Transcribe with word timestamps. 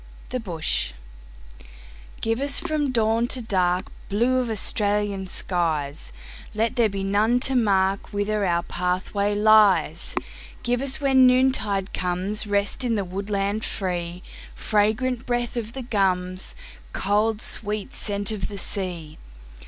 The 0.29 0.39
Bush 0.39 0.93
GIVE 2.21 2.41
us 2.41 2.57
from 2.59 2.91
dawn 2.91 3.27
to 3.27 3.39
darkBlue 3.39 4.39
of 4.41 4.49
Australian 4.49 5.27
skies, 5.27 6.11
Let 6.55 6.75
there 6.75 6.89
be 6.89 7.03
none 7.03 7.39
to 7.41 7.53
markWhither 7.53 8.43
our 8.49 8.63
pathway 8.63 9.35
lies. 9.35 10.15
Give 10.63 10.81
us 10.81 10.99
when 10.99 11.27
noontide 11.27 11.93
comesRest 11.93 12.83
in 12.83 12.95
the 12.95 13.05
woodland 13.05 13.63
free—Fragrant 13.63 15.27
breath 15.27 15.55
of 15.55 15.73
the 15.73 15.83
gums, 15.83 16.55
Cold, 16.93 17.39
sweet 17.39 17.93
scent 17.93 18.31
of 18.31 18.47
the 18.47 18.57
sea. 18.57 19.19